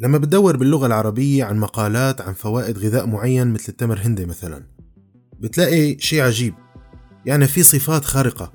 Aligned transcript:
لما 0.00 0.18
بتدور 0.18 0.56
باللغة 0.56 0.86
العربية 0.86 1.44
عن 1.44 1.58
مقالات 1.58 2.20
عن 2.20 2.32
فوائد 2.32 2.78
غذاء 2.78 3.06
معين 3.06 3.48
مثل 3.48 3.64
التمر 3.68 3.98
هندي 3.98 4.26
مثلا 4.26 4.62
بتلاقي 5.40 5.96
شيء 5.98 6.20
عجيب. 6.20 6.54
يعني 7.26 7.46
في 7.46 7.62
صفات 7.62 8.04
خارقة. 8.04 8.52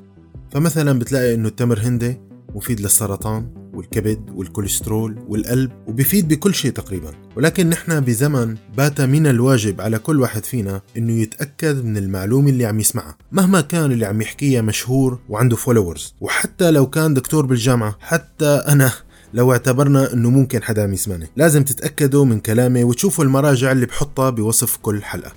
فمثلا 0.52 1.00
بتلاقي 1.00 1.36
إنه 1.36 1.48
التمر 1.48 1.80
هندي 1.80 2.22
مفيد 2.56 2.80
للسرطان 2.80 3.70
والكبد 3.74 4.30
والكوليسترول 4.36 5.26
والقلب 5.28 5.72
وبيفيد 5.88 6.28
بكل 6.28 6.54
شيء 6.54 6.72
تقريبا. 6.72 7.12
ولكن 7.36 7.70
نحن 7.70 8.00
بزمن 8.00 8.56
بات 8.78 9.02
من 9.02 9.28
الواجب 9.28 9.82
على 9.82 10.00
كل 10.00 10.22
واحد 10.22 10.46
فينا 10.46 10.82
إنه 10.98 11.14
يتأكد 11.14 11.86
من 11.86 11.98
المعلومة 11.98 12.50
اللي 12.50 12.66
عم 12.66 12.80
يسمعها. 12.80 13.18
مهما 13.32 13.62
كان 13.62 13.92
اللي 13.92 14.06
عم 14.06 14.22
يحكيها 14.22 14.62
مشهور 14.62 15.20
وعنده 15.30 15.56
followers 15.56 16.16
وحتى 16.22 16.72
لو 16.72 16.90
كان 16.90 17.14
دكتور 17.14 17.46
بالجامعة 17.46 17.96
حتى 18.00 18.64
أنا 18.68 18.92
لو 19.36 19.52
اعتبرنا 19.52 20.14
إنه 20.14 20.30
ممكن 20.30 20.64
حدا 20.64 20.84
عم 20.84 20.94
يسمعني. 20.94 21.28
لازم 21.36 21.64
تتأكدوا 21.64 22.26
من 22.26 22.40
كلامي 22.40 22.84
وتشوفوا 22.84 23.24
المراجع 23.24 23.72
اللي 23.72 23.86
بحطها 23.86 24.30
بوصف 24.30 24.78
كل 24.78 25.04
حلقة. 25.04 25.32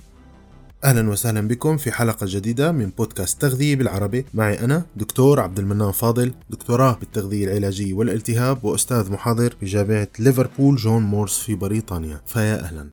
أهلا 0.83 1.09
وسهلا 1.09 1.47
بكم 1.47 1.77
في 1.77 1.91
حلقة 1.91 2.25
جديدة 2.29 2.71
من 2.71 2.89
بودكاست 2.89 3.41
تغذية 3.41 3.75
بالعربي. 3.75 4.25
معي 4.33 4.59
أنا 4.59 4.85
دكتور 4.95 5.39
عبد 5.39 5.59
المنان 5.59 5.91
فاضل 5.91 6.33
دكتوراه 6.49 6.95
بالتغذية 6.99 7.45
العلاجية 7.45 7.93
والالتهاب 7.93 8.63
وأستاذ 8.63 9.11
محاضر 9.11 9.55
في 9.59 9.65
جامعه 9.65 10.07
ليفربول 10.19 10.75
جون 10.75 11.03
مورس 11.03 11.39
في 11.39 11.55
بريطانيا. 11.55 12.21
فيا 12.25 12.59
أهلا. 12.59 12.89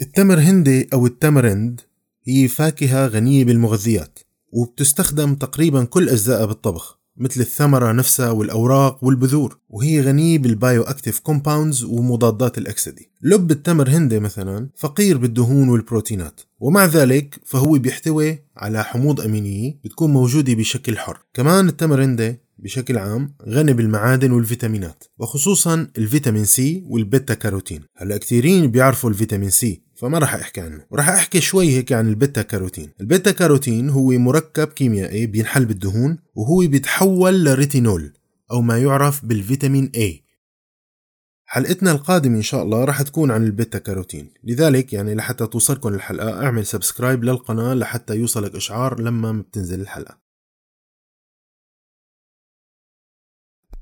التمر 0.00 0.38
هندي 0.38 0.88
أو 0.92 1.06
التمرند 1.06 1.80
هي 2.24 2.48
فاكهة 2.48 3.06
غنية 3.06 3.44
بالمغذيات. 3.44 4.18
وبتستخدم 4.52 5.34
تقريبا 5.34 5.84
كل 5.84 6.08
أجزائها 6.08 6.44
بالطبخ 6.44 7.02
مثل 7.16 7.40
الثمرة 7.40 7.92
نفسها 7.92 8.30
والأوراق 8.30 9.04
والبذور. 9.04 9.58
وهي 9.68 10.00
غنية 10.00 10.38
بال 10.38 10.82
bioactive 10.82 11.18
compounds 11.18 11.84
ومضادات 11.84 12.58
الأكسدة 12.58 13.02
لب 13.22 13.50
التمر 13.50 13.88
هندي 13.90 14.20
مثلا 14.20 14.68
فقير 14.76 15.18
بالدهون 15.18 15.68
والبروتينات. 15.68 16.40
ومع 16.60 16.84
ذلك 16.84 17.40
فهو 17.44 17.72
بيحتوي 17.72 18.38
على 18.56 18.84
حموض 18.84 19.20
أمينية 19.20 19.78
بتكون 19.84 20.12
موجودة 20.12 20.54
بشكل 20.54 20.98
حر. 20.98 21.18
كمان 21.34 21.68
التمر 21.68 22.04
هندي 22.04 22.40
بشكل 22.62 22.98
عام 22.98 23.34
غني 23.48 23.72
بالمعادن 23.72 24.30
والفيتامينات 24.30 25.04
وخصوصا 25.18 25.88
الفيتامين 25.98 26.44
C 26.44 26.84
والبيتا 26.86 27.34
كاروتين. 27.34 27.82
هلأ 27.96 28.16
كثيرين 28.16 28.70
بيعرفوا 28.70 29.10
الفيتامين 29.10 29.50
C 29.50 29.82
فما 29.94 30.18
راح 30.18 30.34
أحكي 30.34 30.60
عنه. 30.60 30.84
وراح 30.90 31.08
أحكي 31.08 31.40
شوي 31.40 31.76
هيك 31.76 31.92
عن 31.92 32.08
البيتا 32.08 32.42
كاروتين. 32.42 32.90
البيتا 33.00 33.30
كاروتين 33.30 33.90
هو 33.90 34.10
مركب 34.10 34.68
كيميائي 34.68 35.26
بينحل 35.26 35.64
بالدهون 35.64 36.18
وهو 36.34 36.58
بيتحول 36.58 37.44
لريتينول 37.44 38.12
أو 38.50 38.62
ما 38.62 38.78
يعرف 38.78 39.24
بالفيتامين 39.24 39.92
A. 39.96 40.22
حلقتنا 41.44 41.92
القادمة 41.92 42.36
إن 42.36 42.42
شاء 42.42 42.62
الله 42.62 42.84
راح 42.84 43.02
تكون 43.02 43.30
عن 43.30 43.44
البيتا 43.44 43.78
كاروتين. 43.78 44.34
لذلك 44.44 44.92
يعني 44.92 45.14
لحتى 45.14 45.46
توصلكم 45.46 45.88
الحلقة 45.88 46.44
أعمل 46.44 46.66
subscribe 46.66 47.24
للقناة 47.24 47.74
لحتى 47.74 48.14
يوصلك 48.16 48.54
إشعار 48.54 49.00
لما 49.00 49.32
بتنزل 49.32 49.80
الحلقة. 49.80 50.21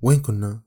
وين 0.03 0.21
كنا؟ 0.21 0.61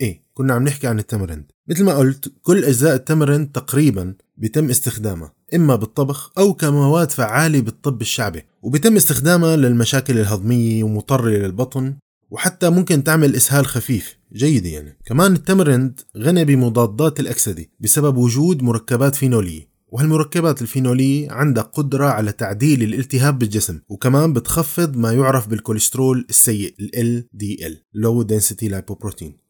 إيه 0.00 0.22
كنا 0.34 0.54
عم 0.54 0.64
نحكي 0.64 0.86
عن 0.86 0.98
التمر 0.98 1.25
هندي 1.25 1.52
مثل 1.68 1.84
ما 1.84 1.94
قلت 1.94 2.32
كل 2.42 2.64
أجزاء 2.64 2.94
التمر 2.94 3.23
هندي 3.23 3.52
تقريبا 3.52 4.14
بيتم 4.36 4.70
استخدامها 4.70 5.32
إما 5.54 5.76
بالطبخ 5.76 6.32
أو 6.38 6.54
كمواد 6.54 7.10
فعالة 7.10 7.60
بالطب 7.60 8.00
الشعبي 8.00 8.44
وبيتم 8.62 8.96
استخدامها 8.96 9.56
للمشاكل 9.56 10.18
الهضمية 10.18 10.84
ومضره 10.84 11.28
للبطن 11.28 11.94
وحتى 12.30 12.70
ممكن 12.70 13.04
تعمل 13.04 13.36
إسهال 13.36 13.66
خفيف 13.66 14.18
جيدة 14.32 14.68
يعني. 14.68 14.98
كمان 15.06 15.32
التمر 15.32 15.66
هندي 15.66 16.00
غني 16.16 16.44
بمضادات 16.44 17.20
الأكسدة 17.20 17.66
بسبب 17.80 18.16
وجود 18.16 18.62
مركبات 18.62 19.14
فينولية. 19.14 19.67
وهالمركبات 19.88 20.62
الفينولية 20.62 21.32
عندها 21.32 21.62
قدرة 21.62 22.06
على 22.06 22.32
تعديل 22.32 22.82
الالتهاب 22.82 23.38
بالجسم 23.38 23.80
وكمان 23.88 24.32
بتخفض 24.32 24.96
ما 24.96 25.12
يعرف 25.12 25.48
بالكوليسترول 25.48 26.26
السيء 26.30 26.74
ال 26.80 27.24
LDL 27.24 27.74
Low 28.04 28.26
Density 28.26 28.70
Lipoprotein. 28.72 29.47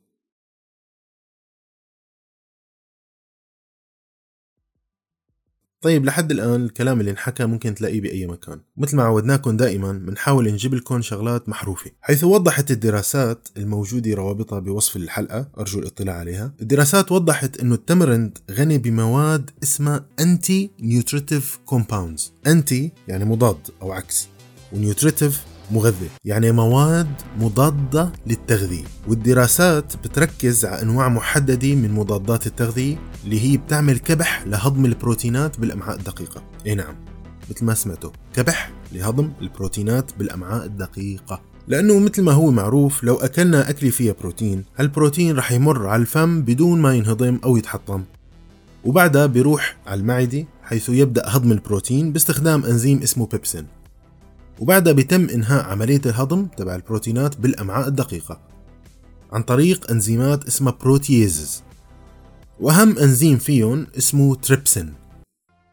طيب 5.80 6.04
لحد 6.04 6.30
الآن 6.30 6.64
الكلام 6.64 7.00
اللي 7.00 7.10
انحكى 7.10 7.46
ممكن 7.46 7.74
تلاقيه 7.74 8.00
بأي 8.00 8.26
مكان. 8.26 8.60
مثل 8.76 8.96
ما 8.96 9.02
عودناكم 9.02 9.56
دائما 9.56 9.92
بنحاول 9.92 10.52
نجيب 10.52 10.74
لكم 10.74 11.02
شغلات 11.02 11.48
مو 11.48 11.57
معروفة. 11.57 11.90
حيث 12.00 12.24
وضحت 12.24 12.70
الدراسات 12.70 13.48
الموجودة 13.56 14.14
روابطها 14.14 14.58
بوصف 14.58 14.96
الحلقة 14.96 15.48
أرجو 15.58 15.78
الاطلاع 15.78 16.14
عليها. 16.14 16.52
الدراسات 16.60 17.12
وضحت 17.12 17.60
أنه 17.60 17.74
التمر 17.74 18.06
هندي 18.06 18.38
غني 18.50 18.78
بمواد 18.78 19.50
اسمها 19.62 20.06
anti-nutritive 20.20 21.58
compounds 21.64 22.32
anti 22.46 22.92
يعني 23.08 23.24
مضاد 23.24 23.58
أو 23.82 23.92
عكس. 23.92 24.28
و 24.72 24.79
nutritive 24.79 25.44
مغذي. 25.70 26.08
يعني 26.24 26.52
مواد 26.52 27.08
مضادة 27.40 28.12
للتغذية. 28.26 28.84
والدراسات 29.08 29.96
بتركز 29.96 30.64
على 30.64 30.82
أنواع 30.82 31.08
محددة 31.08 31.74
من 31.74 31.92
مضادات 31.92 32.46
التغذية 32.46 32.96
اللي 33.24 33.40
هي 33.40 33.56
بتعمل 33.56 33.98
كبح 33.98 34.46
لهضم 34.46 34.84
البروتينات 34.84 35.60
بالأمعاء 35.60 35.96
الدقيقة. 35.96 36.42
إي 36.66 36.74
نعم 36.74 36.94
مثل 37.50 37.64
ما 37.64 37.74
سمعتوا 37.74 38.10
كبح 38.34 38.70
لهضم 38.92 39.30
البروتينات 39.40 40.10
بالأمعاء 40.18 40.64
الدقيقة. 40.64 41.40
لأنه 41.68 41.98
مثل 41.98 42.22
ما 42.22 42.32
هو 42.32 42.50
معروف 42.50 43.04
لو 43.04 43.14
أكلنا 43.14 43.70
أكلة 43.70 43.90
فيها 43.90 44.14
بروتين 44.20 44.64
هالبروتين 44.76 45.36
رح 45.36 45.52
يمر 45.52 45.86
على 45.86 46.02
الفم 46.02 46.42
بدون 46.42 46.80
ما 46.80 46.94
ينهضم 46.94 47.38
أو 47.44 47.56
يتحطم. 47.56 48.04
وبعدها 48.84 49.26
بيروح 49.26 49.76
على 49.86 50.00
المعدة 50.00 50.46
حيث 50.62 50.88
يبدأ 50.88 51.22
هضم 51.26 51.52
البروتين 51.52 52.12
باستخدام 52.12 52.64
أنزيم 52.64 53.02
اسمه 53.02 53.26
بيبسين. 53.26 53.66
وبعدها 54.60 54.92
بيتم 54.92 55.28
إنهاء 55.28 55.64
عملية 55.64 56.00
الهضم 56.06 56.46
تبع 56.46 56.74
البروتينات 56.74 57.36
بالأمعاء 57.36 57.88
الدقيقة 57.88 58.40
عن 59.32 59.42
طريق 59.42 59.90
أنزيمات 59.90 60.46
اسمها 60.46 60.72
proteases 60.80 61.62
وأهم 62.60 62.98
أنزيم 62.98 63.38
فيهم 63.38 63.86
اسمه 63.98 64.34
تريبسين. 64.34 64.94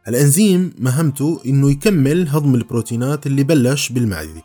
الأنزيم 0.08 0.74
مهمته 0.78 1.40
إنه 1.46 1.70
يكمل 1.70 2.28
هضم 2.28 2.54
البروتينات 2.54 3.26
اللي 3.26 3.42
بلش 3.42 3.92
بالمعدة 3.92 4.42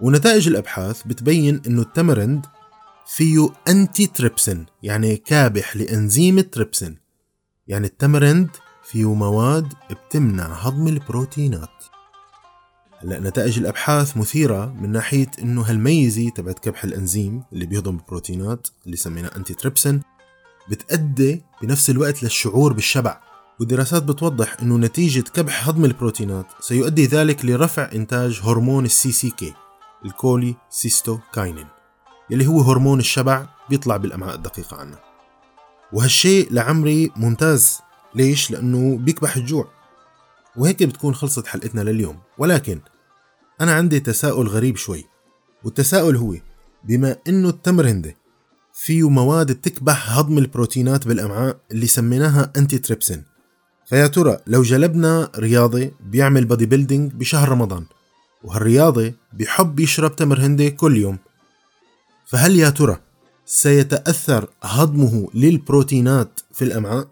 ونتائج 0.00 0.48
الأبحاث 0.48 1.02
بتبين 1.02 1.62
إنه 1.66 1.82
التمر 1.82 2.14
هندي 2.14 2.46
فيه 3.06 3.48
anti-trypsin 3.68 4.66
يعني 4.82 5.16
كابح 5.16 5.76
لأنزيم 5.76 6.38
التريبسين 6.38 6.96
يعني 7.66 7.86
التمرند 7.86 8.48
فيه 8.84 9.14
مواد 9.14 9.72
بتمنع 9.90 10.44
هضم 10.44 10.88
البروتينات. 10.88 11.97
هلا 13.02 13.20
نتائج 13.20 13.58
الأبحاث 13.58 14.16
مثيرة 14.16 14.74
من 14.80 14.92
ناحية 14.92 15.30
إنه 15.42 15.62
هالميزة 15.62 16.30
تبعت 16.30 16.58
كبح 16.58 16.84
الأنزيم 16.84 17.42
اللي 17.52 17.66
بيهضم 17.66 17.96
البروتينات 17.96 18.68
اللي 18.86 18.96
سميناه 18.96 19.30
anti-trypsin 19.36 20.02
بتأدي 20.70 21.42
بنفس 21.62 21.90
الوقت 21.90 22.22
للشعور 22.22 22.72
بالشبع 22.72 23.20
والدراسات 23.60 24.02
بتوضح 24.02 24.56
إنه 24.62 24.76
نتيجة 24.76 25.20
كبح 25.20 25.68
هضم 25.68 25.84
البروتينات 25.84 26.46
سيؤدي 26.60 27.06
ذلك 27.06 27.44
لرفع 27.44 27.90
إنتاج 27.94 28.40
هرمون 28.44 28.84
ال 28.84 29.30
CCK 29.30 29.54
ال 30.04 30.54
cholecystokinin 30.70 31.66
يلي 32.30 32.46
هو 32.46 32.60
هرمون 32.60 32.98
الشبع 32.98 33.46
بيطلع 33.70 33.96
بالأمعاء 33.96 34.34
الدقيقة 34.34 34.76
عنا 34.76 34.98
وهالشيء 35.92 36.52
لعمري 36.52 37.10
ممتاز. 37.16 37.78
ليش؟ 38.14 38.50
لأنه 38.50 38.96
بيكبح 38.96 39.36
الجوع. 39.36 39.68
وهيك 40.58 40.82
بتكون 40.82 41.14
خلصت 41.14 41.46
حلقتنا 41.46 41.80
لليوم. 41.80 42.18
ولكن 42.38 42.80
أنا 43.60 43.72
عندي 43.72 44.00
تساؤل 44.00 44.48
غريب 44.48 44.76
شوي 44.76 45.04
والتساؤل 45.64 46.16
هو 46.16 46.34
بما 46.84 47.16
إنه 47.28 47.48
التمر 47.48 47.88
هندي 47.88 48.16
فيه 48.74 49.08
مواد 49.08 49.52
بتكبح 49.52 50.18
هضم 50.18 50.38
البروتينات 50.38 51.08
بالأمعاء 51.08 51.56
اللي 51.70 51.86
سميناها 51.86 52.52
anti-trypsin 52.56 53.24
فيا 53.86 54.06
ترى 54.06 54.38
لو 54.46 54.62
جلبنا 54.62 55.30
رياضي 55.36 55.92
بيعمل 56.00 56.44
bodybuilding 56.44 57.12
بشهر 57.12 57.48
رمضان 57.48 57.84
وهالرياضي 58.44 59.14
بيحب 59.32 59.80
يشرب 59.80 60.16
تمر 60.16 60.40
هندي 60.40 60.70
كل 60.70 60.96
يوم 60.96 61.18
فهل 62.26 62.56
يا 62.56 62.70
ترى 62.70 62.98
سيتأثر 63.46 64.48
هضمه 64.62 65.28
للبروتينات 65.34 66.40
في 66.52 66.64
الأمعاء؟ 66.64 67.08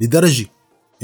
لدرجة 0.00 0.46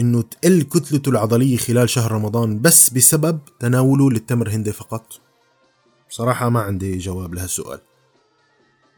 إنه 0.00 0.22
تقل 0.22 0.62
كتلته 0.62 1.08
العضلية 1.08 1.56
خلال 1.56 1.90
شهر 1.90 2.12
رمضان 2.12 2.60
بس 2.60 2.90
بسبب 2.90 3.40
تناوله 3.60 4.10
للتمر 4.10 4.50
هندي 4.50 4.72
فقط؟ 4.72 5.20
بصراحة 6.10 6.48
ما 6.48 6.60
عندي 6.60 6.98
جواب 6.98 7.34
لهالسؤال. 7.34 7.80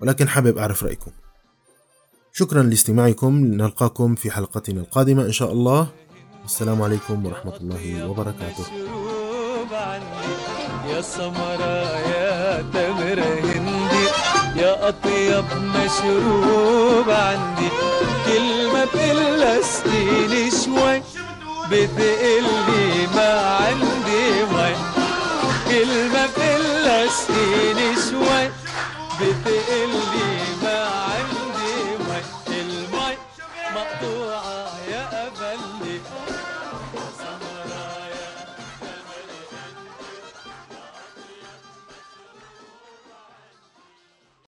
ولكن 0.00 0.28
حابب 0.28 0.58
أعرف 0.58 0.84
رأيكم. 0.84 1.10
شكرا 2.32 2.62
لاستماعكم. 2.62 3.44
نلقاكم 3.44 4.14
في 4.14 4.30
حلقتنا 4.30 4.80
القادمة 4.80 5.22
إن 5.24 5.32
شاء 5.32 5.52
الله. 5.52 5.88
السلام 6.44 6.82
عليكم 6.82 7.26
ورحمة 7.26 7.56
الله 7.56 8.08
وبركاته. 8.08 8.64
يا 10.86 11.00
سمرة 11.00 11.98
يا 11.98 12.62
أطيب 14.82 15.44
مشروب 15.54 17.10
عندي. 17.10 17.68
كلمة 18.26 18.84
بتقل 18.84 19.64
سنيني 19.64 20.50
شوي 20.50 21.02
بتقلي 21.70 23.06
ما 23.14 23.30
عندي 23.60 24.42
مي 24.52 24.74
كلمة 25.68 26.26
بتقل 26.26 27.10
سنيني 27.10 27.94
شوي 28.10 28.44
بتقلي 29.20 30.30
ما 30.62 30.78
عندي 31.08 31.74
مي 32.06 32.20
المي 32.60 33.16
مقطوعة 33.74 34.70
يا 34.90 35.26
أبلي. 35.26 36.00